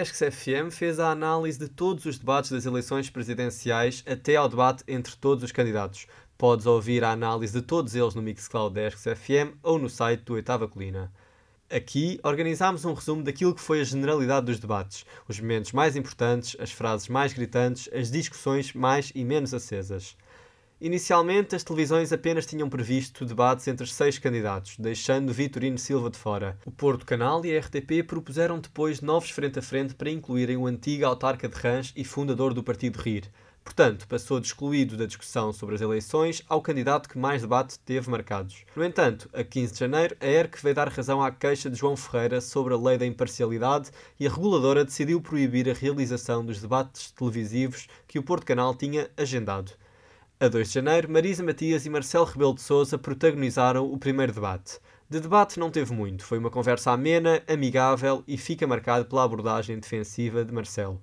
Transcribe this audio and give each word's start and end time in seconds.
ESC 0.00 0.30
FM 0.30 0.70
fez 0.70 1.00
a 1.00 1.10
análise 1.10 1.58
de 1.58 1.66
todos 1.66 2.04
os 2.04 2.18
debates 2.18 2.52
das 2.52 2.64
eleições 2.64 3.10
presidenciais 3.10 4.04
até 4.06 4.36
ao 4.36 4.48
debate 4.48 4.84
entre 4.86 5.16
todos 5.16 5.42
os 5.42 5.50
candidatos. 5.50 6.06
Podes 6.36 6.66
ouvir 6.66 7.02
a 7.02 7.10
análise 7.10 7.52
de 7.52 7.62
todos 7.62 7.96
eles 7.96 8.14
no 8.14 8.22
Mixcloud 8.22 8.72
da 8.72 8.86
ESC 8.86 9.16
FM 9.16 9.58
ou 9.60 9.76
no 9.76 9.90
site 9.90 10.20
do 10.20 10.34
Oitava 10.34 10.68
Colina. 10.68 11.12
Aqui 11.68 12.20
organizámos 12.22 12.84
um 12.84 12.94
resumo 12.94 13.24
daquilo 13.24 13.52
que 13.52 13.60
foi 13.60 13.80
a 13.80 13.84
generalidade 13.84 14.46
dos 14.46 14.60
debates, 14.60 15.04
os 15.26 15.40
momentos 15.40 15.72
mais 15.72 15.96
importantes, 15.96 16.56
as 16.60 16.70
frases 16.70 17.08
mais 17.08 17.32
gritantes, 17.32 17.88
as 17.92 18.08
discussões 18.08 18.72
mais 18.72 19.10
e 19.16 19.24
menos 19.24 19.52
acesas. 19.52 20.16
Inicialmente, 20.80 21.56
as 21.56 21.64
televisões 21.64 22.12
apenas 22.12 22.46
tinham 22.46 22.68
previsto 22.68 23.26
debates 23.26 23.66
entre 23.66 23.84
seis 23.88 24.16
candidatos, 24.16 24.76
deixando 24.78 25.32
Vitorino 25.32 25.76
Silva 25.76 26.08
de 26.08 26.16
fora. 26.16 26.56
O 26.64 26.70
Porto 26.70 27.04
Canal 27.04 27.44
e 27.44 27.56
a 27.56 27.58
RTP 27.58 28.04
propuseram 28.06 28.60
depois 28.60 29.00
novos 29.00 29.30
frente 29.30 29.58
a 29.58 29.62
frente 29.62 29.92
para 29.96 30.08
incluírem 30.08 30.56
o 30.56 30.68
antigo 30.68 31.04
autarca 31.04 31.48
de 31.48 31.56
Rãs 31.56 31.92
e 31.96 32.04
fundador 32.04 32.54
do 32.54 32.62
partido 32.62 33.00
RIR. 33.00 33.24
Portanto, 33.64 34.06
passou 34.06 34.38
de 34.38 34.46
excluído 34.46 34.96
da 34.96 35.04
discussão 35.04 35.52
sobre 35.52 35.74
as 35.74 35.80
eleições 35.80 36.44
ao 36.48 36.62
candidato 36.62 37.08
que 37.08 37.18
mais 37.18 37.42
debate 37.42 37.76
teve 37.80 38.08
marcados. 38.08 38.64
No 38.76 38.84
entanto, 38.84 39.28
a 39.32 39.42
15 39.42 39.72
de 39.72 39.80
janeiro, 39.80 40.16
a 40.20 40.26
ERC 40.28 40.62
veio 40.62 40.76
dar 40.76 40.88
razão 40.88 41.20
à 41.20 41.32
queixa 41.32 41.68
de 41.68 41.76
João 41.76 41.96
Ferreira 41.96 42.40
sobre 42.40 42.72
a 42.72 42.78
lei 42.78 42.96
da 42.96 43.04
imparcialidade 43.04 43.90
e 44.18 44.28
a 44.28 44.30
reguladora 44.30 44.84
decidiu 44.84 45.20
proibir 45.20 45.68
a 45.68 45.74
realização 45.74 46.46
dos 46.46 46.60
debates 46.60 47.10
televisivos 47.10 47.88
que 48.06 48.20
o 48.20 48.22
Porto 48.22 48.46
Canal 48.46 48.76
tinha 48.76 49.10
agendado. 49.16 49.72
A 50.40 50.46
2 50.46 50.68
de 50.68 50.74
janeiro, 50.74 51.10
Marisa 51.10 51.42
Matias 51.42 51.84
e 51.84 51.90
Marcelo 51.90 52.24
Rebelo 52.24 52.54
de 52.54 52.62
Sousa 52.62 52.96
protagonizaram 52.96 53.92
o 53.92 53.98
primeiro 53.98 54.32
debate. 54.32 54.78
De 55.10 55.18
debate 55.18 55.58
não 55.58 55.68
teve 55.68 55.92
muito, 55.92 56.22
foi 56.22 56.38
uma 56.38 56.48
conversa 56.48 56.92
amena, 56.92 57.42
amigável 57.48 58.22
e 58.24 58.38
fica 58.38 58.64
marcado 58.64 59.04
pela 59.06 59.24
abordagem 59.24 59.80
defensiva 59.80 60.44
de 60.44 60.54
Marcelo. 60.54 61.02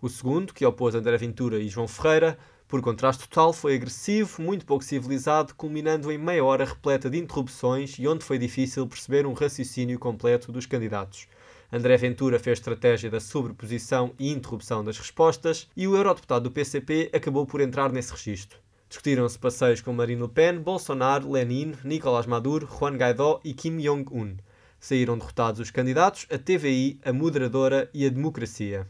O 0.00 0.08
segundo, 0.08 0.52
que 0.52 0.66
opôs 0.66 0.96
André 0.96 1.16
Ventura 1.16 1.60
e 1.60 1.68
João 1.68 1.86
Ferreira, 1.86 2.36
por 2.66 2.82
contraste 2.82 3.28
total, 3.28 3.52
foi 3.52 3.76
agressivo, 3.76 4.42
muito 4.42 4.66
pouco 4.66 4.82
civilizado, 4.82 5.54
culminando 5.54 6.10
em 6.10 6.18
meia 6.18 6.44
hora 6.44 6.64
repleta 6.64 7.08
de 7.08 7.18
interrupções 7.18 7.96
e 8.00 8.08
onde 8.08 8.24
foi 8.24 8.36
difícil 8.36 8.84
perceber 8.88 9.26
um 9.26 9.32
raciocínio 9.32 9.96
completo 9.96 10.50
dos 10.50 10.66
candidatos. 10.66 11.28
André 11.72 11.96
Ventura 11.96 12.40
fez 12.40 12.58
estratégia 12.58 13.08
da 13.08 13.20
sobreposição 13.20 14.12
e 14.18 14.32
interrupção 14.32 14.82
das 14.82 14.98
respostas 14.98 15.68
e 15.76 15.86
o 15.86 15.96
eurodeputado 15.96 16.48
do 16.48 16.50
PCP 16.50 17.10
acabou 17.14 17.46
por 17.46 17.60
entrar 17.60 17.92
nesse 17.92 18.10
registro. 18.10 18.58
Discutiram-se 18.92 19.38
passeios 19.38 19.80
com 19.80 19.90
Marine 19.94 20.20
Le 20.20 20.28
Pen, 20.28 20.58
Bolsonaro, 20.58 21.32
Lenin, 21.32 21.72
Nicolás 21.82 22.26
Maduro, 22.26 22.66
Juan 22.66 22.98
Guaidó 22.98 23.40
e 23.42 23.54
Kim 23.54 23.78
Jong-un. 23.78 24.36
Saíram 24.78 25.16
derrotados 25.16 25.60
os 25.60 25.70
candidatos, 25.70 26.26
a 26.30 26.36
TVI, 26.36 27.00
a 27.02 27.10
moderadora 27.10 27.88
e 27.94 28.04
a 28.04 28.10
democracia. 28.10 28.86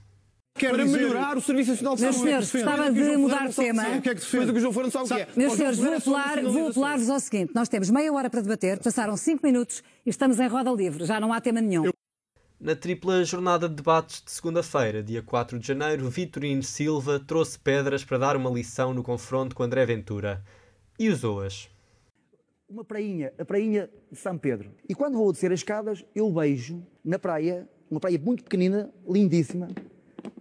Quer 0.58 0.72
para 0.72 0.82
dizer... 0.82 0.96
melhorar 0.96 1.36
o 1.36 1.40
Serviço 1.40 1.70
Nacional 1.70 1.94
de 1.94 2.00
Saúde. 2.00 2.18
Meus 2.24 2.48
senhores, 2.48 2.52
gostava 2.52 2.90
de 2.90 3.16
mudar 3.16 3.48
de 3.48 3.54
tema. 3.54 3.82
O 3.82 4.02
que 4.02 4.08
é 4.08 4.14
que 4.16 4.20
defende? 4.20 4.50
o 4.50 4.52
que 4.52 4.58
o 4.58 4.60
João 4.60 4.72
Fora 4.72 4.86
não 4.86 4.90
sabe 4.90 5.04
o 5.04 5.06
que 5.14 5.22
é. 5.22 5.28
Meus 5.36 5.52
senhores, 5.52 5.78
vou 5.78 5.94
apelar, 5.94 6.42
vou 6.42 6.68
apelar-vos 6.70 7.08
ao 7.08 7.20
seguinte. 7.20 7.52
Nós 7.54 7.68
temos 7.68 7.88
meia 7.88 8.12
hora 8.12 8.28
para 8.28 8.40
debater, 8.40 8.80
passaram 8.80 9.16
cinco 9.16 9.46
minutos 9.46 9.84
e 10.04 10.10
estamos 10.10 10.40
em 10.40 10.48
roda 10.48 10.72
livre. 10.72 11.04
Já 11.04 11.20
não 11.20 11.32
há 11.32 11.40
tema 11.40 11.60
nenhum. 11.60 11.84
Eu... 11.84 11.92
Na 12.62 12.76
tripla 12.76 13.24
jornada 13.24 13.68
de 13.68 13.74
debates 13.74 14.22
de 14.24 14.30
segunda-feira, 14.30 15.02
dia 15.02 15.20
4 15.20 15.58
de 15.58 15.66
janeiro, 15.66 16.08
Vitorino 16.08 16.62
Silva 16.62 17.18
trouxe 17.18 17.58
pedras 17.58 18.04
para 18.04 18.18
dar 18.18 18.36
uma 18.36 18.48
lição 18.48 18.94
no 18.94 19.02
confronto 19.02 19.52
com 19.56 19.64
André 19.64 19.84
Ventura. 19.84 20.40
E 20.96 21.08
usou-as. 21.08 21.68
Uma 22.68 22.84
prainha, 22.84 23.32
a 23.36 23.44
prainha 23.44 23.90
de 24.08 24.16
São 24.16 24.38
Pedro. 24.38 24.70
E 24.88 24.94
quando 24.94 25.18
vou 25.18 25.32
descer 25.32 25.50
as 25.50 25.58
escadas, 25.58 26.04
eu 26.14 26.30
beijo 26.30 26.86
na 27.04 27.18
praia, 27.18 27.68
uma 27.90 27.98
praia 27.98 28.16
muito 28.16 28.44
pequenina, 28.44 28.88
lindíssima, 29.08 29.66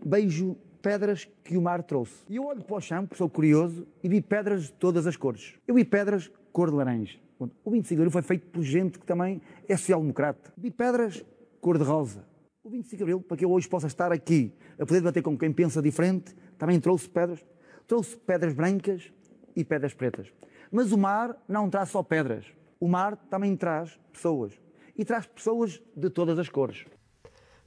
beijo 0.06 0.56
pedras 0.80 1.28
que 1.44 1.58
o 1.58 1.62
mar 1.64 1.82
trouxe. 1.82 2.14
E 2.30 2.36
eu 2.36 2.46
olho 2.46 2.64
para 2.64 2.78
o 2.78 2.82
chão, 2.82 3.02
porque 3.02 3.18
sou 3.18 3.32
curioso, 3.32 3.88
e 4.04 4.08
vi 4.08 4.22
pedras 4.22 4.66
de 4.66 4.74
todas 4.74 5.08
as 5.08 5.18
cores. 5.18 5.56
Eu 5.68 5.74
vi 5.74 5.84
pedras 5.84 6.32
cor 6.54 6.70
de 6.70 6.76
laranja. 6.76 7.18
O 7.66 7.72
25 7.72 7.88
de 7.88 7.94
abril 7.96 8.12
foi 8.12 8.22
feito 8.22 8.46
por 8.46 8.62
gente 8.62 9.00
que 9.00 9.08
também 9.08 9.42
é 9.68 9.76
social-democrata. 9.76 10.54
Vi 10.56 10.70
pedras 10.70 11.26
cor-de-rosa. 11.62 12.26
O 12.64 12.70
25 12.70 12.98
de 12.98 13.04
Abril, 13.04 13.22
para 13.22 13.38
que 13.38 13.46
eu 13.46 13.52
hoje 13.52 13.70
possa 13.70 13.88
estar 13.88 14.12
aqui 14.12 14.54
a 14.74 14.86
poder 14.86 15.00
debater 15.00 15.24
com 15.24 15.38
quem 15.38 15.54
pensa 15.54 15.82
diferente, 15.82 16.36
também 16.58 16.80
trouxe 16.80 17.08
pedras. 17.08 17.40
Trouxe 17.88 18.18
pedras 18.18 18.54
brancas 18.54 19.12
e 19.56 19.64
pedras 19.64 19.94
pretas. 19.94 20.28
Mas 20.72 20.92
o 20.92 20.98
mar 20.98 21.36
não 21.48 21.70
traz 21.70 21.90
só 21.90 22.04
pedras. 22.04 22.46
O 22.80 22.88
mar 22.88 23.16
também 23.30 23.56
traz 23.56 24.00
pessoas. 24.12 24.54
E 24.98 25.06
traz 25.06 25.26
pessoas 25.26 25.82
de 25.96 26.10
todas 26.10 26.38
as 26.38 26.50
cores. 26.50 26.86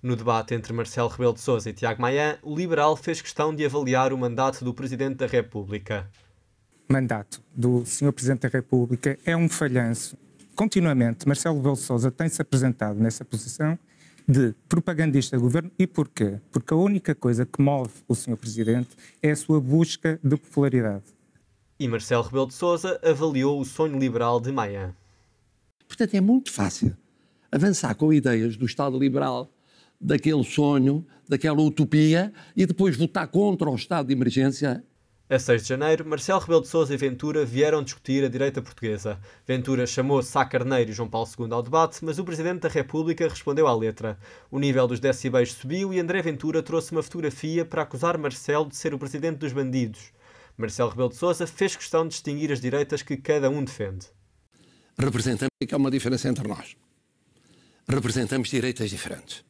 No 0.02 0.16
debate 0.16 0.54
entre 0.54 0.72
Marcelo 0.72 1.08
Rebelo 1.08 1.32
de 1.32 1.40
Sousa 1.40 1.70
e 1.70 1.72
Tiago 1.72 2.02
Maia, 2.02 2.38
o 2.42 2.54
liberal 2.54 2.94
fez 2.94 3.22
questão 3.22 3.54
de 3.54 3.64
avaliar 3.64 4.12
o 4.12 4.18
mandato 4.18 4.64
do 4.64 4.74
Presidente 4.74 5.16
da 5.16 5.26
República. 5.26 6.10
O 6.88 6.92
mandato 6.92 7.42
do 7.54 7.84
Sr. 7.86 8.12
Presidente 8.12 8.42
da 8.42 8.48
República 8.48 9.18
é 9.24 9.34
um 9.34 9.48
falhanço 9.48 10.18
continuamente 10.54 11.26
Marcelo 11.26 11.56
Rebelo 11.56 11.74
de 11.74 11.80
Sousa 11.80 12.10
tem-se 12.10 12.40
apresentado 12.40 12.98
nessa 12.98 13.24
posição 13.24 13.78
de 14.26 14.54
propagandista 14.68 15.36
do 15.36 15.42
governo. 15.42 15.70
E 15.78 15.86
porquê? 15.86 16.40
Porque 16.50 16.72
a 16.72 16.76
única 16.76 17.14
coisa 17.14 17.44
que 17.44 17.60
move 17.60 17.92
o 18.08 18.14
Sr. 18.14 18.36
Presidente 18.36 18.90
é 19.22 19.30
a 19.30 19.36
sua 19.36 19.60
busca 19.60 20.18
de 20.22 20.36
popularidade. 20.36 21.04
E 21.78 21.88
Marcelo 21.88 22.22
Rebelo 22.22 22.46
de 22.46 22.54
Sousa 22.54 23.00
avaliou 23.04 23.60
o 23.60 23.64
sonho 23.64 23.98
liberal 23.98 24.40
de 24.40 24.50
Maia. 24.52 24.96
Portanto, 25.86 26.14
é 26.14 26.20
muito 26.20 26.50
fácil 26.50 26.96
avançar 27.50 27.94
com 27.94 28.12
ideias 28.12 28.56
do 28.56 28.64
Estado 28.64 28.98
liberal, 28.98 29.52
daquele 30.00 30.42
sonho, 30.44 31.06
daquela 31.28 31.60
utopia, 31.60 32.32
e 32.56 32.66
depois 32.66 32.96
votar 32.96 33.28
contra 33.28 33.70
o 33.70 33.74
estado 33.74 34.06
de 34.06 34.12
emergência 34.12 34.84
a 35.28 35.38
6 35.38 35.62
de 35.62 35.68
janeiro, 35.68 36.06
Marcelo 36.06 36.38
Rebelo 36.38 36.60
de 36.60 36.68
Sousa 36.68 36.92
e 36.92 36.98
Ventura 36.98 37.46
vieram 37.46 37.82
discutir 37.82 38.22
a 38.22 38.28
direita 38.28 38.60
portuguesa. 38.60 39.18
Ventura 39.46 39.86
chamou 39.86 40.22
Sá 40.22 40.44
Carneiro 40.44 40.90
e 40.90 40.92
João 40.92 41.08
Paulo 41.08 41.26
II 41.38 41.50
ao 41.50 41.62
debate, 41.62 42.04
mas 42.04 42.18
o 42.18 42.24
Presidente 42.24 42.60
da 42.60 42.68
República 42.68 43.26
respondeu 43.26 43.66
à 43.66 43.74
letra. 43.74 44.18
O 44.50 44.58
nível 44.58 44.86
dos 44.86 45.00
decibéis 45.00 45.52
subiu 45.52 45.94
e 45.94 45.98
André 45.98 46.20
Ventura 46.20 46.62
trouxe 46.62 46.92
uma 46.92 47.02
fotografia 47.02 47.64
para 47.64 47.82
acusar 47.82 48.18
Marcelo 48.18 48.68
de 48.68 48.76
ser 48.76 48.92
o 48.92 48.98
Presidente 48.98 49.38
dos 49.38 49.54
bandidos. 49.54 50.12
Marcelo 50.58 50.90
Rebelo 50.90 51.08
de 51.08 51.16
Sousa 51.16 51.46
fez 51.46 51.74
questão 51.74 52.02
de 52.02 52.10
distinguir 52.10 52.52
as 52.52 52.60
direitas 52.60 53.00
que 53.00 53.16
cada 53.16 53.48
um 53.48 53.64
defende. 53.64 54.06
Representamos 54.98 55.48
que 55.66 55.74
há 55.74 55.78
uma 55.78 55.90
diferença 55.90 56.28
entre 56.28 56.46
nós. 56.46 56.76
Representamos 57.88 58.50
direitas 58.50 58.90
diferentes. 58.90 59.42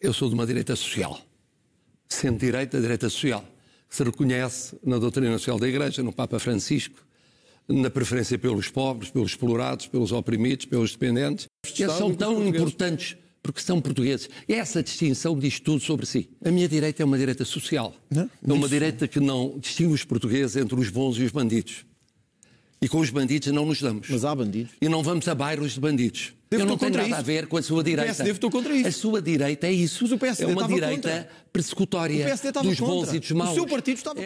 Eu 0.00 0.14
sou 0.14 0.30
de 0.30 0.34
uma 0.34 0.46
direita 0.46 0.74
social. 0.74 1.20
Sendo 2.08 2.38
direita, 2.38 2.80
direita 2.80 3.10
social 3.10 3.44
se 3.90 4.04
reconhece 4.04 4.78
na 4.84 4.98
doutrina 4.98 5.32
social 5.32 5.58
da 5.58 5.68
Igreja, 5.68 6.02
no 6.02 6.12
Papa 6.12 6.38
Francisco, 6.38 7.04
na 7.68 7.90
preferência 7.90 8.38
pelos 8.38 8.68
pobres, 8.68 9.10
pelos 9.10 9.32
explorados, 9.32 9.86
pelos 9.86 10.12
oprimidos, 10.12 10.64
pelos 10.64 10.92
dependentes. 10.92 11.46
Eles 11.78 11.92
são 11.94 12.14
tão 12.14 12.46
importantes 12.46 13.16
porque 13.42 13.60
são 13.60 13.80
portugueses. 13.80 14.28
Essa 14.48 14.82
distinção 14.82 15.38
diz 15.38 15.60
tudo 15.60 15.80
sobre 15.80 16.06
si. 16.06 16.30
A 16.44 16.50
minha 16.50 16.68
direita 16.68 17.02
é 17.02 17.04
uma 17.04 17.18
direita 17.18 17.44
social. 17.44 17.94
Não? 18.10 18.30
É 18.46 18.52
uma 18.52 18.68
direita 18.68 19.08
que 19.08 19.18
não 19.18 19.58
distingue 19.58 19.94
os 19.94 20.04
portugueses 20.04 20.56
entre 20.56 20.78
os 20.78 20.88
bons 20.88 21.16
e 21.18 21.24
os 21.24 21.32
bandidos. 21.32 21.84
E 22.82 22.88
com 22.88 22.98
os 22.98 23.10
bandidos 23.10 23.48
não 23.52 23.66
nos 23.66 23.80
damos. 23.82 24.08
Mas 24.08 24.24
há 24.24 24.34
bandidos. 24.34 24.72
E 24.80 24.88
não 24.88 25.02
vamos 25.02 25.28
a 25.28 25.34
bairros 25.34 25.72
de 25.72 25.80
bandidos. 25.80 26.32
Eu 26.50 26.64
não 26.64 26.78
tenho 26.78 26.92
nada 26.92 27.06
isso. 27.06 27.14
a 27.14 27.22
ver 27.22 27.46
com 27.46 27.56
a 27.58 27.62
sua 27.62 27.84
direita. 27.84 28.10
O 28.10 28.16
PSD 28.16 28.32
votou 28.32 28.50
contra 28.50 28.74
isso. 28.74 28.88
A 28.88 28.92
sua 28.92 29.22
direita 29.22 29.66
é 29.66 29.72
isso. 29.72 29.98
Mas 30.02 30.12
o 30.12 30.18
PSD 30.18 30.50
é 30.50 30.54
uma 30.54 30.66
direita 30.66 31.10
contra. 31.10 31.28
persecutória 31.52 32.36
dos 32.62 32.80
bons 32.80 33.12
e 33.12 33.20
dos 33.20 33.30
maus. 33.32 33.50
O 33.50 33.54
seu 33.54 33.66
partido 33.66 33.96
estava... 33.96 34.20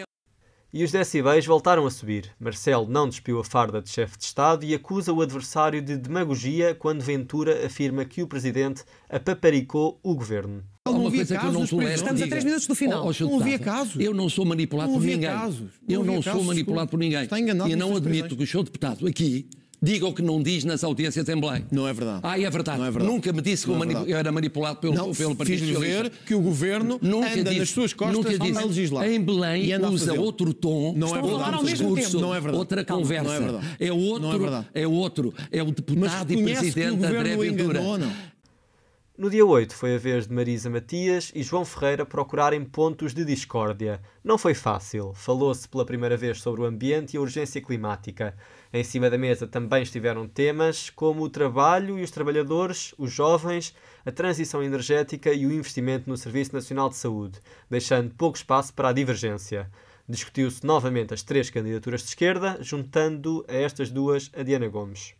E 0.75 0.83
os 0.83 0.91
decibéis 0.91 1.45
voltaram 1.45 1.85
a 1.85 1.89
subir. 1.89 2.35
Marcelo 2.37 2.85
não 2.85 3.07
despiu 3.07 3.39
a 3.39 3.45
farda 3.45 3.81
de 3.81 3.89
chefe 3.89 4.17
de 4.17 4.25
Estado 4.25 4.65
e 4.65 4.75
acusa 4.75 5.13
o 5.13 5.21
adversário 5.21 5.81
de 5.81 5.95
demagogia 5.95 6.75
quando 6.75 7.01
Ventura 7.01 7.65
afirma 7.65 8.03
que 8.03 8.21
o 8.21 8.27
presidente 8.27 8.83
apaparicou 9.07 9.97
o 10.03 10.13
governo. 10.13 10.61
Uma 10.85 11.09
coisa 11.09 11.37
que 11.37 11.45
eu 11.45 11.53
não 11.53 11.65
tolero. 11.65 11.93
Estamos 11.93 12.21
a 12.21 12.27
três 12.27 12.43
minutos 12.43 12.67
do 12.67 12.75
final. 12.75 13.07
Oh, 13.07 13.11
oh, 13.17 13.23
não 13.23 13.39
havia 13.39 13.57
casos. 13.57 13.97
Eu 13.97 14.13
não 14.13 14.27
sou 14.27 14.43
manipulado 14.43 14.91
não 14.91 14.99
por 14.99 15.05
ninguém. 15.05 15.29
Casos. 15.29 15.69
Eu 15.87 16.03
não, 16.03 16.15
não 16.15 16.21
sou 16.21 16.43
manipulado 16.43 16.91
por 16.91 16.97
ninguém. 16.99 17.23
Está 17.23 17.39
enganado 17.39 17.69
e 17.69 17.75
não 17.77 17.95
admito 17.95 18.35
que 18.35 18.43
o 18.43 18.47
seu 18.47 18.61
deputado 18.61 19.07
aqui 19.07 19.47
diga 19.81 20.07
o 20.07 20.13
que 20.13 20.21
não 20.21 20.41
diz 20.41 20.63
nas 20.63 20.83
audiências 20.83 21.27
em 21.29 21.39
Belém. 21.39 21.65
Não 21.71 21.87
é 21.87 21.93
verdade. 21.93 22.19
Ah, 22.23 22.39
é 22.39 22.49
verdade. 22.49 22.81
É 22.81 22.91
verdade. 22.91 23.05
Nunca 23.05 23.31
me 23.33 23.41
disse 23.41 23.65
que 23.65 23.71
é 23.71 24.11
eu, 24.13 24.17
era 24.17 24.31
manipulado 24.31 24.79
pelo, 24.79 24.93
não, 24.93 25.13
pelo 25.13 25.35
Partido 25.35 25.59
fiz 25.59 25.73
Socialista. 25.73 26.03
ver 26.03 26.11
que 26.25 26.35
o 26.35 26.41
governo 26.41 26.99
nunca 27.01 27.33
anda 27.33 27.43
disse, 27.43 27.59
nas 27.59 27.69
suas 27.69 27.93
costas 27.93 28.15
nunca 28.17 28.37
disse. 28.37 28.57
a 28.59 28.65
legislar. 28.65 29.07
Em 29.09 29.21
Belém 29.21 29.75
usa 29.85 30.13
outro 30.13 30.53
tom, 30.53 30.93
não 30.95 31.15
é 31.15 31.21
outro 31.21 31.65
discurso, 31.65 32.19
não 32.19 32.33
é 32.33 32.39
verdade. 32.39 32.57
outra 32.57 32.83
Calma, 32.83 33.03
conversa. 33.03 33.25
Não 33.25 33.33
é, 33.33 33.39
verdade. 33.39 33.67
é 33.79 33.91
outro, 33.91 34.21
não 34.21 34.33
é, 34.33 34.37
verdade. 34.37 34.67
é 34.73 34.87
outro, 34.87 35.33
é 35.51 35.63
o 35.63 35.71
deputado 35.71 36.31
e 36.31 36.43
presidente 36.43 37.05
André 37.05 37.37
Ventura. 37.37 37.79
Enganou, 37.79 37.97
não? 37.97 38.34
No 39.17 39.29
dia 39.29 39.45
8 39.45 39.73
foi 39.73 39.95
a 39.95 39.97
vez 39.97 40.27
de 40.27 40.33
Marisa 40.33 40.69
Matias 40.69 41.31
e 41.33 41.41
João 41.41 41.63
Ferreira 41.63 42.05
procurarem 42.05 42.65
pontos 42.65 43.13
de 43.13 43.23
discórdia. 43.23 44.01
Não 44.21 44.37
foi 44.37 44.53
fácil. 44.53 45.13
Falou-se 45.13 45.69
pela 45.69 45.85
primeira 45.85 46.17
vez 46.17 46.41
sobre 46.41 46.59
o 46.59 46.65
ambiente 46.65 47.13
e 47.13 47.17
a 47.17 47.21
urgência 47.21 47.61
climática. 47.61 48.35
Em 48.73 48.83
cima 48.83 49.09
da 49.09 49.17
mesa 49.17 49.47
também 49.47 49.83
estiveram 49.83 50.27
temas 50.27 50.89
como 50.89 51.23
o 51.23 51.29
trabalho 51.29 51.97
e 51.97 52.03
os 52.03 52.11
trabalhadores, 52.11 52.93
os 52.97 53.09
jovens, 53.09 53.73
a 54.05 54.11
transição 54.11 54.61
energética 54.61 55.31
e 55.31 55.45
o 55.45 55.53
investimento 55.53 56.09
no 56.09 56.17
Serviço 56.17 56.53
Nacional 56.53 56.89
de 56.89 56.97
Saúde, 56.97 57.39
deixando 57.69 58.13
pouco 58.15 58.35
espaço 58.35 58.73
para 58.73 58.89
a 58.89 58.93
divergência. 58.93 59.71
Discutiu-se 60.09 60.65
novamente 60.65 61.13
as 61.13 61.23
três 61.23 61.49
candidaturas 61.49 62.01
de 62.01 62.09
esquerda, 62.09 62.57
juntando 62.59 63.45
a 63.47 63.53
estas 63.53 63.89
duas 63.89 64.29
a 64.35 64.43
Diana 64.43 64.67
Gomes. 64.67 65.15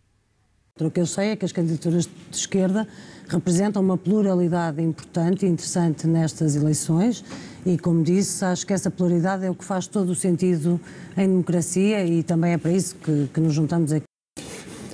O 0.77 0.91
que 0.91 0.99
eu 0.99 1.05
sei 1.05 1.29
é 1.29 1.35
que 1.37 1.45
as 1.45 1.53
candidaturas 1.53 2.03
de 2.05 2.35
esquerda 2.35 2.85
representam 3.29 3.81
uma 3.81 3.97
pluralidade 3.97 4.81
importante 4.81 5.45
e 5.45 5.47
interessante 5.47 6.05
nestas 6.05 6.57
eleições 6.57 7.23
e, 7.65 7.77
como 7.77 8.03
disse, 8.03 8.43
acho 8.43 8.67
que 8.67 8.73
essa 8.73 8.91
pluralidade 8.91 9.45
é 9.45 9.49
o 9.49 9.55
que 9.55 9.63
faz 9.63 9.87
todo 9.87 10.09
o 10.09 10.15
sentido 10.15 10.77
em 11.15 11.29
democracia 11.29 12.05
e 12.05 12.21
também 12.23 12.51
é 12.51 12.57
para 12.57 12.73
isso 12.73 12.93
que, 12.97 13.29
que 13.33 13.39
nos 13.39 13.53
juntamos 13.53 13.93
aqui. 13.93 14.03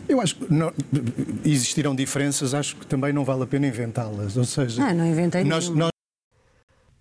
Eu 0.07 0.21
acho 0.21 0.35
que 0.35 0.53
não, 0.53 0.71
existirão 1.43 1.95
diferenças, 1.95 2.53
acho 2.53 2.75
que 2.75 2.85
também 2.85 3.11
não 3.11 3.25
vale 3.25 3.41
a 3.41 3.47
pena 3.47 3.65
inventá-las. 3.65 4.37
Ou 4.37 4.45
seja, 4.45 4.83
ah, 4.85 4.93
não 4.93 5.07
inventei 5.07 5.43
nós, 5.43 5.67
nós... 5.67 5.89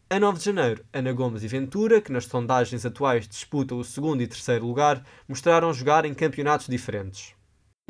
A 0.08 0.18
9 0.18 0.38
de 0.38 0.44
janeiro, 0.46 0.82
Ana 0.90 1.12
Gomes 1.12 1.42
e 1.42 1.48
Ventura, 1.48 2.00
que 2.00 2.10
nas 2.10 2.24
sondagens 2.24 2.86
atuais 2.86 3.28
disputam 3.28 3.78
o 3.78 3.84
segundo 3.84 4.22
e 4.22 4.26
terceiro 4.26 4.64
lugar, 4.64 5.04
mostraram 5.28 5.70
jogar 5.70 6.06
em 6.06 6.14
campeonatos 6.14 6.66
diferentes. 6.66 7.38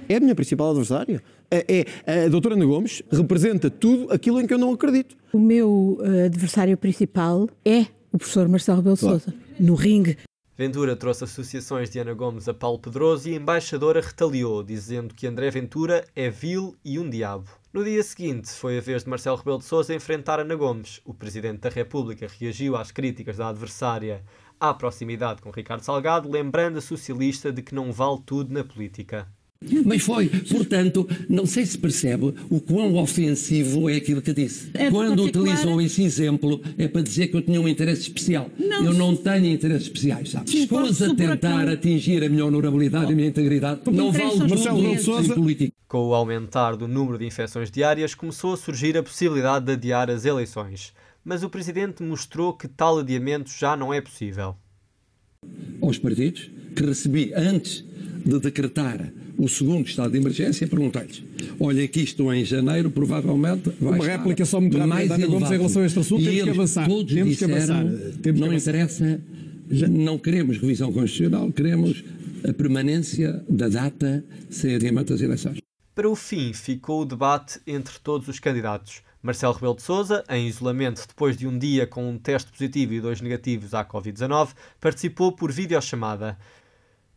É 0.09 0.17
a 0.17 0.21
minha 0.21 0.35
principal 0.35 0.71
adversária. 0.71 1.23
É, 1.51 1.85
é, 2.07 2.25
a 2.25 2.29
doutora 2.29 2.55
Ana 2.55 2.65
Gomes 2.65 3.03
representa 3.11 3.71
tudo 3.71 4.13
aquilo 4.13 4.41
em 4.41 4.47
que 4.47 4.55
eu 4.55 4.59
não 4.59 4.73
acredito. 4.73 5.17
O 5.33 5.39
meu 5.39 5.99
uh, 6.01 6.27
adversário 6.27 6.77
principal 6.77 7.49
é 7.65 7.87
o 8.13 8.19
professor 8.19 8.49
Marcelo 8.49 8.79
Rebelo 8.79 8.97
claro. 8.97 9.21
Sousa, 9.21 9.37
no 9.59 9.75
ringue. 9.75 10.17
Ventura 10.57 10.95
trouxe 10.95 11.25
associações 11.25 11.89
de 11.89 11.99
Ana 11.99 12.13
Gomes 12.13 12.47
a 12.47 12.53
Paulo 12.53 12.79
Pedroso 12.79 13.29
e 13.29 13.33
a 13.33 13.37
embaixadora 13.37 14.01
retaliou, 14.01 14.63
dizendo 14.63 15.15
que 15.15 15.27
André 15.27 15.51
Ventura 15.51 16.05
é 16.15 16.29
vil 16.29 16.77
e 16.85 16.99
um 16.99 17.09
diabo. 17.09 17.49
No 17.73 17.83
dia 17.83 18.03
seguinte, 18.03 18.51
foi 18.51 18.77
a 18.77 18.81
vez 18.81 19.05
de 19.05 19.09
Marcelo 19.09 19.37
Rebelo 19.39 19.59
de 19.59 19.65
Sousa 19.65 19.95
enfrentar 19.95 20.39
Ana 20.39 20.55
Gomes. 20.55 21.01
O 21.05 21.15
Presidente 21.15 21.61
da 21.61 21.71
República 21.71 22.29
reagiu 22.39 22.77
às 22.77 22.91
críticas 22.91 23.39
da 23.39 23.49
adversária 23.49 24.23
à 24.61 24.75
proximidade 24.75 25.41
com 25.41 25.51
Ricardo 25.51 25.83
Salgado, 25.83 26.31
lembrando 26.31 26.77
a 26.77 26.83
socialista 26.83 27.51
de 27.51 27.63
que 27.63 27.75
não 27.75 27.91
vale 27.91 28.21
tudo 28.27 28.53
na 28.53 28.63
política. 28.63 29.27
Mas 29.85 30.01
foi, 30.01 30.27
portanto, 30.27 31.07
não 31.29 31.45
sei 31.45 31.67
se 31.67 31.77
percebe 31.77 32.35
o 32.49 32.63
quão 32.63 32.97
ofensivo 32.97 33.91
é 33.91 33.97
aquilo 33.97 34.23
que 34.23 34.33
disse. 34.33 34.71
É 34.73 34.91
Quando 34.91 35.23
utilizam 35.23 35.79
esse 35.79 36.03
exemplo, 36.03 36.63
é 36.79 36.89
para 36.89 37.03
dizer 37.03 37.27
que 37.27 37.37
eu 37.37 37.43
tinha 37.43 37.61
um 37.61 37.69
interesse 37.69 38.01
especial. 38.01 38.51
Não, 38.59 38.87
eu 38.87 38.95
não 38.95 39.15
tenho 39.15 39.45
interesses 39.45 39.89
especiais, 39.89 40.31
sabe? 40.31 40.51
Esposa 40.63 41.13
a 41.13 41.15
tentar 41.15 41.69
atingir 41.69 42.25
a 42.25 42.29
minha 42.31 42.47
honorabilidade 42.47 43.05
oh. 43.05 43.11
e 43.11 43.13
a 43.13 43.17
minha 43.17 43.29
integridade. 43.29 43.83
Porque 43.85 43.99
não 43.99 44.11
vale 44.11 44.39
Marcelo 44.49 44.99
Sousa. 44.99 45.35
política. 45.35 45.75
Com 45.87 46.09
o 46.09 46.15
aumentar 46.15 46.75
do 46.75 46.89
número 46.89 47.19
de 47.19 47.27
infecções 47.27 47.71
diárias, 47.71 48.15
começou 48.15 48.55
a 48.55 48.57
surgir 48.57 48.97
a 48.97 49.03
possibilidade 49.03 49.67
de 49.67 49.73
adiar 49.73 50.09
as 50.09 50.25
eleições. 50.25 50.95
Mas 51.23 51.43
o 51.43 51.51
Presidente 51.51 52.03
mostrou 52.03 52.55
que 52.55 52.67
tal 52.67 53.01
adiamento 53.01 53.51
já 53.51 53.77
não 53.77 53.93
é 53.93 54.01
possível. 54.01 54.57
Aos 55.83 55.99
partidos 55.99 56.51
que 56.75 56.83
recebi 56.83 57.35
antes 57.35 57.85
de 58.25 58.39
decretar 58.39 59.13
o 59.41 59.49
segundo 59.49 59.87
estado 59.87 60.13
de 60.13 60.19
emergência, 60.19 60.67
perguntei-lhes: 60.67 61.23
olha, 61.59 61.83
aqui 61.83 62.03
estou 62.03 62.33
em 62.33 62.45
janeiro, 62.45 62.91
provavelmente 62.91 63.71
vai 63.81 63.95
Uma 63.95 64.05
réplica 64.05 64.45
só 64.45 64.61
muito 64.61 64.77
rápida 64.77 65.19
da 65.19 65.27
Gomes 65.27 65.51
em 65.51 65.57
relação 65.57 65.83
a 65.83 65.87
este 65.87 65.99
assunto, 65.99 66.25
temos 66.25 66.43
que 66.43 66.51
avançar. 66.51 66.89
Todos 66.89 67.15
temos 67.15 67.31
disseram, 67.31 67.55
que 67.55 67.59
avançar. 67.59 67.85
Temos 68.23 68.41
não 68.41 68.49
que 68.49 68.55
avançar. 68.55 68.71
interessa, 68.71 69.21
não 69.89 70.19
queremos 70.19 70.59
revisão 70.59 70.93
constitucional, 70.93 71.51
queremos 71.53 72.05
a 72.49 72.53
permanência 72.53 73.43
da 73.49 73.69
data 73.69 74.25
sem 74.51 74.75
adiamento 74.75 75.13
das 75.13 75.23
eleições. 75.23 75.59
Para 75.95 76.09
o 76.09 76.15
fim, 76.15 76.53
ficou 76.53 77.03
o 77.03 77.05
debate 77.05 77.61
entre 77.67 77.99
todos 77.99 78.29
os 78.29 78.39
candidatos. 78.39 79.03
Marcelo 79.23 79.53
Rebelo 79.53 79.77
de 79.77 79.83
Sousa, 79.83 80.25
em 80.31 80.49
isolamento 80.49 81.07
depois 81.07 81.37
de 81.37 81.47
um 81.47 81.59
dia 81.59 81.87
com 81.87 82.09
um 82.09 82.17
teste 82.17 82.51
positivo 82.51 82.95
e 82.95 83.01
dois 83.01 83.21
negativos 83.21 83.75
à 83.75 83.85
Covid-19, 83.85 84.51
participou 84.81 85.33
por 85.33 85.53
videochamada. 85.53 86.39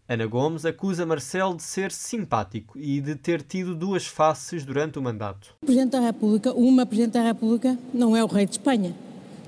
Ana 0.07 0.25
Gomes 0.25 0.65
acusa 0.65 1.05
Marcelo 1.05 1.55
de 1.55 1.63
ser 1.63 1.89
simpático 1.89 2.77
e 2.77 2.99
de 2.99 3.15
ter 3.15 3.41
tido 3.41 3.73
duas 3.73 4.05
faces 4.05 4.65
durante 4.65 4.99
o 4.99 5.01
mandato. 5.01 5.55
O 5.61 5.65
Presidente 5.65 5.91
da 5.91 6.01
República, 6.01 6.53
uma 6.53 6.85
Presidente 6.85 7.13
da 7.13 7.23
República, 7.23 7.79
não 7.93 8.15
é 8.15 8.21
o 8.21 8.27
rei 8.27 8.45
de 8.45 8.51
Espanha. 8.51 8.93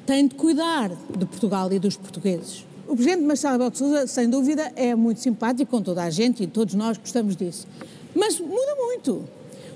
Tem 0.05 0.25
de 0.25 0.35
cuidar 0.35 0.89
de 0.89 1.25
Portugal 1.25 1.71
e 1.73 1.77
dos 1.77 1.97
portugueses. 1.97 2.65
O 2.87 2.95
Presidente 2.95 3.23
Marcelo 3.23 3.53
Rebelo 3.53 3.71
de 3.71 3.77
Sousa, 3.79 4.07
sem 4.07 4.29
dúvida, 4.29 4.71
é 4.77 4.95
muito 4.95 5.19
simpático 5.19 5.69
com 5.69 5.81
toda 5.81 6.03
a 6.03 6.09
gente 6.09 6.43
e 6.43 6.47
todos 6.47 6.73
nós 6.73 6.97
gostamos 6.97 7.35
disso. 7.35 7.67
Mas 8.15 8.39
muda 8.39 8.75
muito. 8.77 9.27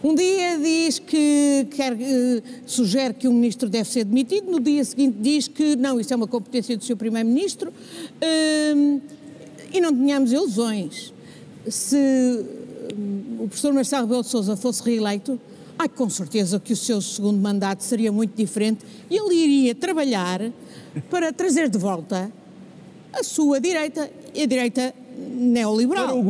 Um 0.02 0.16
dia 0.16 0.58
diz 0.58 0.98
que 0.98 1.68
quer, 1.72 1.92
uh, 1.92 1.98
sugere 2.66 3.14
que 3.14 3.28
um 3.28 3.34
ministro 3.34 3.68
deve 3.68 3.90
ser 3.90 4.06
demitido, 4.06 4.50
no 4.50 4.62
dia 4.62 4.86
seguinte 4.86 5.18
diz 5.20 5.50
que 5.50 5.76
não, 5.76 6.00
isso 6.00 6.14
é 6.14 6.16
uma 6.16 6.28
competência 6.28 6.78
do 6.78 6.86
seu 6.86 6.96
primeiro-ministro. 6.96 7.70
Uh, 7.70 9.19
e 9.72 9.82
não 9.82 9.94
tínhamos 9.94 10.32
ilusões. 10.32 11.14
Se 11.68 11.98
hum, 12.96 13.38
o 13.40 13.48
professor 13.48 13.74
Marcelo 13.74 14.06
Rebelo 14.06 14.24
de 14.24 14.30
Sousa 14.30 14.56
fosse 14.56 14.84
reeleito, 14.84 15.40
ai, 15.78 15.88
com 15.88 16.10
certeza 16.10 16.60
que 16.60 16.74
o 16.74 16.78
seu 16.78 17.02
segundo 17.02 17.40
mandato 17.40 17.84
seria 17.84 18.12
muito 18.12 18.36
diferente 18.36 18.86
e 19.10 19.18
ele 19.18 19.36
iria 19.36 19.76
trabalhar 19.76 20.42
para 21.10 21.32
trazer 21.32 21.70
de 21.70 21.78
volta 21.78 22.32
a 23.14 23.24
sua 23.24 23.60
direita, 23.60 24.10
a 24.36 24.46
direita 24.46 24.94
neoliberal. 25.18 26.24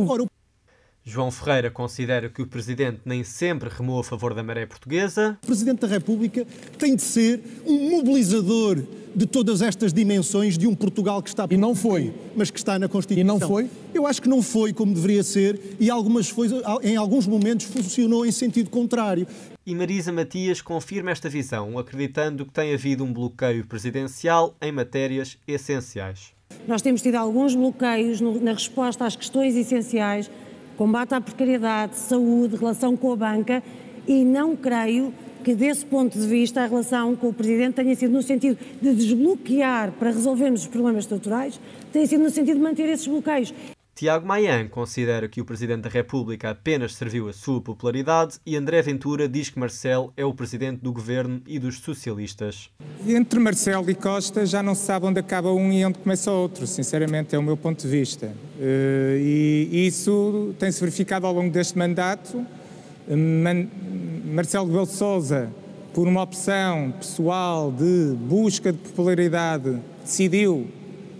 João 1.02 1.30
Ferreira 1.30 1.70
considera 1.70 2.28
que 2.28 2.42
o 2.42 2.46
Presidente 2.46 3.00
nem 3.04 3.24
sempre 3.24 3.68
remou 3.68 4.00
a 4.00 4.04
favor 4.04 4.34
da 4.34 4.42
maré 4.42 4.66
portuguesa. 4.66 5.38
O 5.42 5.46
Presidente 5.46 5.80
da 5.80 5.88
República 5.88 6.46
tem 6.78 6.94
de 6.94 7.02
ser 7.02 7.42
um 7.66 7.90
mobilizador 7.90 8.82
de 9.14 9.26
todas 9.26 9.62
estas 9.62 9.92
dimensões 9.92 10.56
de 10.56 10.66
um 10.66 10.74
Portugal 10.74 11.22
que 11.22 11.28
está... 11.28 11.46
E 11.50 11.56
não 11.56 11.74
foi. 11.74 12.12
Mas 12.36 12.50
que 12.50 12.58
está 12.58 12.78
na 12.78 12.88
Constituição. 12.88 13.22
E 13.22 13.24
não 13.24 13.40
foi? 13.40 13.68
Eu 13.92 14.06
acho 14.06 14.22
que 14.22 14.28
não 14.28 14.42
foi 14.42 14.72
como 14.72 14.94
deveria 14.94 15.22
ser 15.22 15.76
e 15.80 15.90
algumas 15.90 16.28
foi, 16.28 16.48
em 16.82 16.96
alguns 16.96 17.26
momentos 17.26 17.66
funcionou 17.66 18.24
em 18.24 18.32
sentido 18.32 18.70
contrário. 18.70 19.26
E 19.66 19.74
Marisa 19.74 20.12
Matias 20.12 20.60
confirma 20.62 21.10
esta 21.10 21.28
visão, 21.28 21.78
acreditando 21.78 22.46
que 22.46 22.52
tem 22.52 22.72
havido 22.72 23.04
um 23.04 23.12
bloqueio 23.12 23.66
presidencial 23.66 24.54
em 24.60 24.72
matérias 24.72 25.36
essenciais. 25.46 26.32
Nós 26.66 26.82
temos 26.82 27.02
tido 27.02 27.16
alguns 27.16 27.54
bloqueios 27.54 28.20
no, 28.20 28.40
na 28.40 28.52
resposta 28.52 29.04
às 29.04 29.14
questões 29.14 29.54
essenciais, 29.54 30.30
combate 30.76 31.14
à 31.14 31.20
precariedade, 31.20 31.96
saúde, 31.96 32.56
relação 32.56 32.96
com 32.96 33.12
a 33.12 33.16
banca, 33.16 33.62
e 34.08 34.24
não 34.24 34.56
creio 34.56 35.12
que, 35.40 35.54
desse 35.54 35.84
ponto 35.84 36.18
de 36.18 36.26
vista, 36.26 36.62
a 36.62 36.66
relação 36.66 37.16
com 37.16 37.28
o 37.28 37.32
Presidente 37.32 37.74
tenha 37.74 37.94
sido 37.94 38.12
no 38.12 38.22
sentido 38.22 38.58
de 38.80 38.94
desbloquear 38.94 39.92
para 39.92 40.10
resolvermos 40.10 40.62
os 40.62 40.66
problemas 40.68 41.04
estruturais, 41.04 41.60
tenha 41.92 42.06
sido 42.06 42.22
no 42.22 42.30
sentido 42.30 42.56
de 42.56 42.62
manter 42.62 42.88
esses 42.88 43.06
bloqueios. 43.06 43.52
Tiago 44.00 44.26
Maia 44.26 44.66
considera 44.70 45.28
que 45.28 45.42
o 45.42 45.44
Presidente 45.44 45.82
da 45.82 45.90
República 45.90 46.48
apenas 46.48 46.94
serviu 46.94 47.28
a 47.28 47.34
sua 47.34 47.60
popularidade 47.60 48.38
e 48.46 48.56
André 48.56 48.80
Ventura 48.80 49.28
diz 49.28 49.50
que 49.50 49.58
Marcelo 49.58 50.10
é 50.16 50.24
o 50.24 50.32
Presidente 50.32 50.80
do 50.80 50.90
Governo 50.90 51.42
e 51.46 51.58
dos 51.58 51.80
socialistas. 51.80 52.70
Entre 53.06 53.38
Marcelo 53.38 53.90
e 53.90 53.94
Costa 53.94 54.46
já 54.46 54.62
não 54.62 54.74
se 54.74 54.86
sabe 54.86 55.04
onde 55.04 55.20
acaba 55.20 55.52
um 55.52 55.70
e 55.70 55.84
onde 55.84 55.98
começa 55.98 56.30
outro, 56.30 56.66
sinceramente 56.66 57.34
é 57.34 57.38
o 57.38 57.42
meu 57.42 57.58
ponto 57.58 57.82
de 57.82 57.88
vista. 57.88 58.32
Eh, 58.58 59.18
e 59.20 59.86
isso 59.86 60.54
tem-se 60.58 60.80
verificado 60.80 61.26
ao 61.26 61.34
longo 61.34 61.50
deste 61.50 61.76
mandato 61.76 62.46
Marcelo 64.30 64.66
Rebelo 64.66 64.86
de 64.86 64.92
Sousa, 64.92 65.50
por 65.92 66.06
uma 66.06 66.22
opção 66.22 66.92
pessoal 66.92 67.72
de 67.72 68.14
busca 68.14 68.72
de 68.72 68.78
popularidade, 68.78 69.76
decidiu, 70.04 70.68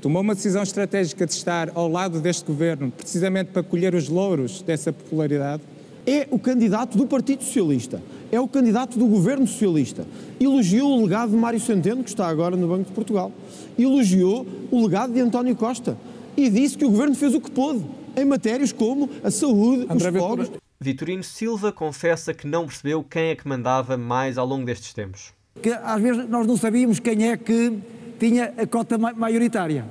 tomou 0.00 0.22
uma 0.22 0.32
decisão 0.34 0.62
estratégica 0.62 1.26
de 1.26 1.32
estar 1.32 1.72
ao 1.74 1.88
lado 1.88 2.20
deste 2.20 2.44
governo, 2.44 2.92
precisamente 2.96 3.48
para 3.48 3.64
colher 3.64 3.96
os 3.96 4.08
louros 4.08 4.62
dessa 4.62 4.92
popularidade. 4.92 5.60
É 6.06 6.28
o 6.30 6.38
candidato 6.38 6.96
do 6.96 7.04
Partido 7.04 7.42
Socialista, 7.42 8.00
é 8.30 8.40
o 8.40 8.46
candidato 8.46 8.96
do 8.96 9.06
governo 9.06 9.46
socialista. 9.46 10.06
Elogiou 10.38 10.96
o 10.96 11.02
legado 11.02 11.30
de 11.30 11.36
Mário 11.36 11.58
Centeno, 11.58 12.04
que 12.04 12.10
está 12.10 12.28
agora 12.28 12.56
no 12.56 12.68
Banco 12.68 12.84
de 12.84 12.92
Portugal. 12.92 13.32
Elogiou 13.76 14.46
o 14.70 14.82
legado 14.82 15.12
de 15.12 15.20
António 15.20 15.56
Costa 15.56 15.96
e 16.36 16.48
disse 16.48 16.78
que 16.78 16.84
o 16.84 16.90
governo 16.90 17.16
fez 17.16 17.34
o 17.34 17.40
que 17.40 17.50
pôde 17.50 17.84
em 18.16 18.24
matérias 18.24 18.72
como 18.72 19.10
a 19.22 19.30
saúde, 19.32 19.86
André 19.90 20.10
os 20.10 20.16
fogos. 20.16 20.50
Vitorino 20.82 21.22
Silva 21.22 21.70
confessa 21.70 22.32
que 22.32 22.46
não 22.46 22.64
percebeu 22.64 23.04
quem 23.04 23.24
é 23.24 23.36
que 23.36 23.46
mandava 23.46 23.98
mais 23.98 24.38
ao 24.38 24.46
longo 24.46 24.64
destes 24.64 24.94
tempos. 24.94 25.34
Que 25.60 25.68
às 25.68 26.00
vezes 26.00 26.26
nós 26.26 26.46
não 26.46 26.56
sabíamos 26.56 26.98
quem 26.98 27.28
é 27.28 27.36
que 27.36 27.78
tinha 28.18 28.54
a 28.56 28.66
cota 28.66 28.96
maioritária. 28.96 29.84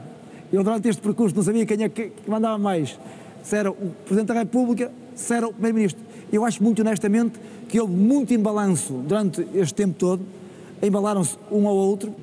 Eu 0.51 0.63
durante 0.63 0.89
este 0.89 0.99
percurso 0.99 1.35
não 1.35 1.43
sabia 1.43 1.63
quem 1.63 1.83
é 1.83 1.89
que 1.89 2.11
mandava 2.27 2.57
mais. 2.57 2.99
se 3.43 3.55
era 3.55 3.69
o 3.69 3.91
Presidente 4.03 4.29
da 4.29 4.33
República, 4.33 4.91
se 5.13 5.31
era 5.31 5.47
o 5.47 5.53
Primeiro-Ministro. 5.53 6.03
Eu 6.33 6.43
acho 6.43 6.63
muito 6.63 6.81
honestamente 6.81 7.39
que 7.67 7.79
houve 7.79 7.93
muito 7.93 8.33
embalanço 8.33 8.93
durante 8.93 9.47
este 9.53 9.75
tempo 9.75 9.93
todo, 9.93 10.25
embalaram-se 10.81 11.37
um 11.51 11.67
ao 11.67 11.75
outro. 11.75 12.15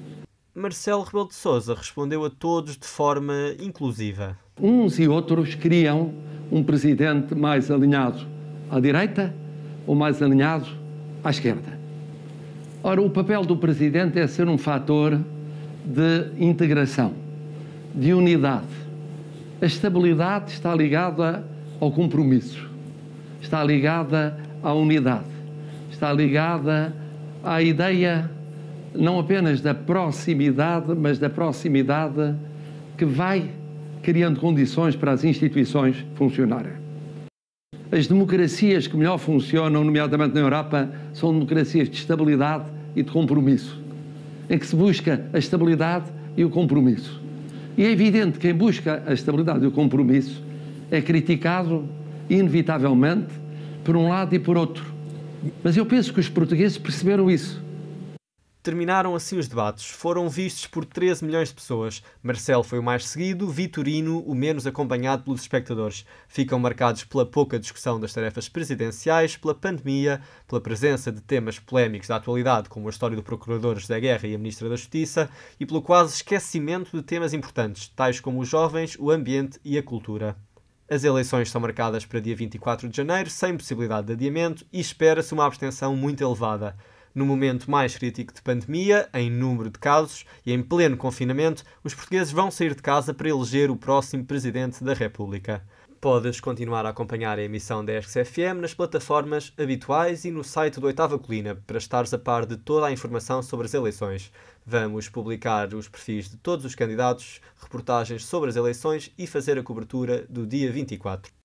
Marcelo 0.52 1.04
Rebelo 1.04 1.28
de 1.28 1.36
Sousa 1.36 1.72
respondeu 1.72 2.24
a 2.24 2.30
todos 2.30 2.76
de 2.76 2.86
forma 2.88 3.54
inclusiva. 3.60 4.36
Uns 4.60 4.98
e 4.98 5.06
outros 5.06 5.54
queriam 5.54 6.12
um 6.50 6.64
presidente 6.64 7.32
mais 7.32 7.70
alinhado 7.70 8.34
à 8.70 8.80
direita 8.80 9.34
ou 9.86 9.94
mais 9.94 10.22
alinhado 10.22 10.66
à 11.22 11.30
esquerda. 11.30 11.76
Ora, 12.82 13.00
o 13.02 13.10
papel 13.10 13.44
do 13.44 13.56
presidente 13.56 14.18
é 14.18 14.26
ser 14.26 14.48
um 14.48 14.58
fator 14.58 15.20
de 15.84 16.26
integração, 16.38 17.12
de 17.94 18.12
unidade. 18.12 18.66
A 19.60 19.66
estabilidade 19.66 20.52
está 20.52 20.74
ligada 20.74 21.44
ao 21.80 21.90
compromisso, 21.90 22.68
está 23.40 23.62
ligada 23.64 24.38
à 24.62 24.72
unidade, 24.72 25.26
está 25.90 26.12
ligada 26.12 26.94
à 27.42 27.62
ideia 27.62 28.30
não 28.94 29.18
apenas 29.18 29.60
da 29.60 29.74
proximidade, 29.74 30.94
mas 30.94 31.18
da 31.18 31.28
proximidade 31.28 32.34
que 32.96 33.04
vai 33.04 33.50
criando 34.02 34.40
condições 34.40 34.96
para 34.96 35.12
as 35.12 35.24
instituições 35.24 36.04
funcionarem. 36.14 36.85
As 37.90 38.06
democracias 38.06 38.86
que 38.86 38.96
melhor 38.96 39.18
funcionam, 39.18 39.84
nomeadamente 39.84 40.34
na 40.34 40.40
Europa, 40.40 40.90
são 41.12 41.32
democracias 41.32 41.88
de 41.88 41.96
estabilidade 41.96 42.64
e 42.96 43.02
de 43.02 43.10
compromisso, 43.10 43.80
em 44.50 44.58
que 44.58 44.66
se 44.66 44.74
busca 44.74 45.24
a 45.32 45.38
estabilidade 45.38 46.06
e 46.36 46.44
o 46.44 46.50
compromisso. 46.50 47.20
E 47.76 47.84
é 47.84 47.90
evidente 47.90 48.32
que 48.32 48.48
quem 48.48 48.54
busca 48.54 49.02
a 49.06 49.12
estabilidade 49.12 49.64
e 49.64 49.68
o 49.68 49.70
compromisso 49.70 50.42
é 50.90 51.00
criticado, 51.00 51.84
inevitavelmente, 52.28 53.32
por 53.84 53.96
um 53.96 54.08
lado 54.08 54.34
e 54.34 54.38
por 54.38 54.56
outro. 54.56 54.84
Mas 55.62 55.76
eu 55.76 55.86
penso 55.86 56.12
que 56.12 56.18
os 56.18 56.28
portugueses 56.28 56.78
perceberam 56.78 57.30
isso. 57.30 57.62
Terminaram 58.66 59.14
assim 59.14 59.38
os 59.38 59.46
debates. 59.46 59.86
Foram 59.86 60.28
vistos 60.28 60.66
por 60.66 60.84
13 60.84 61.24
milhões 61.24 61.50
de 61.50 61.54
pessoas. 61.54 62.02
Marcelo 62.20 62.64
foi 62.64 62.80
o 62.80 62.82
mais 62.82 63.06
seguido, 63.06 63.48
Vitorino 63.48 64.18
o 64.26 64.34
menos 64.34 64.66
acompanhado 64.66 65.22
pelos 65.22 65.42
espectadores. 65.42 66.04
Ficam 66.26 66.58
marcados 66.58 67.04
pela 67.04 67.24
pouca 67.24 67.60
discussão 67.60 68.00
das 68.00 68.12
tarefas 68.12 68.48
presidenciais, 68.48 69.36
pela 69.36 69.54
pandemia, 69.54 70.20
pela 70.48 70.60
presença 70.60 71.12
de 71.12 71.20
temas 71.20 71.60
polémicos 71.60 72.08
da 72.08 72.16
atualidade, 72.16 72.68
como 72.68 72.88
a 72.88 72.90
história 72.90 73.16
do 73.16 73.22
Procurador 73.22 73.78
José 73.78 74.00
Guerra 74.00 74.26
e 74.26 74.34
a 74.34 74.38
Ministra 74.38 74.68
da 74.68 74.74
Justiça, 74.74 75.30
e 75.60 75.64
pelo 75.64 75.80
quase 75.80 76.16
esquecimento 76.16 76.90
de 76.90 77.04
temas 77.04 77.32
importantes, 77.32 77.86
tais 77.94 78.18
como 78.18 78.40
os 78.40 78.48
jovens, 78.48 78.96
o 78.98 79.12
ambiente 79.12 79.60
e 79.64 79.78
a 79.78 79.82
cultura. 79.82 80.36
As 80.90 81.04
eleições 81.04 81.52
são 81.52 81.60
marcadas 81.60 82.04
para 82.04 82.18
dia 82.18 82.34
24 82.34 82.88
de 82.88 82.96
janeiro, 82.96 83.30
sem 83.30 83.56
possibilidade 83.56 84.08
de 84.08 84.14
adiamento, 84.14 84.66
e 84.72 84.80
espera-se 84.80 85.32
uma 85.32 85.46
abstenção 85.46 85.94
muito 85.94 86.24
elevada. 86.24 86.76
No 87.16 87.24
momento 87.24 87.70
mais 87.70 87.96
crítico 87.96 88.34
de 88.34 88.42
pandemia, 88.42 89.08
em 89.14 89.30
número 89.30 89.70
de 89.70 89.78
casos 89.78 90.26
e 90.44 90.52
em 90.52 90.62
pleno 90.62 90.98
confinamento, 90.98 91.64
os 91.82 91.94
portugueses 91.94 92.30
vão 92.30 92.50
sair 92.50 92.74
de 92.74 92.82
casa 92.82 93.14
para 93.14 93.30
eleger 93.30 93.70
o 93.70 93.76
próximo 93.76 94.22
Presidente 94.22 94.84
da 94.84 94.92
República. 94.92 95.66
Podes 95.98 96.40
continuar 96.40 96.84
a 96.84 96.90
acompanhar 96.90 97.38
a 97.38 97.42
emissão 97.42 97.82
da 97.82 97.98
RCFM 97.98 98.60
nas 98.60 98.74
plataformas 98.74 99.50
habituais 99.56 100.26
e 100.26 100.30
no 100.30 100.44
site 100.44 100.78
do 100.78 100.88
Oitava 100.88 101.18
Colina 101.18 101.54
para 101.66 101.78
estares 101.78 102.12
a 102.12 102.18
par 102.18 102.44
de 102.44 102.58
toda 102.58 102.84
a 102.84 102.92
informação 102.92 103.42
sobre 103.42 103.64
as 103.64 103.72
eleições. 103.72 104.30
Vamos 104.66 105.08
publicar 105.08 105.72
os 105.72 105.88
perfis 105.88 106.28
de 106.28 106.36
todos 106.36 106.66
os 106.66 106.74
candidatos, 106.74 107.40
reportagens 107.58 108.26
sobre 108.26 108.50
as 108.50 108.56
eleições 108.56 109.10
e 109.16 109.26
fazer 109.26 109.58
a 109.58 109.62
cobertura 109.62 110.26
do 110.28 110.46
dia 110.46 110.70
24. 110.70 111.35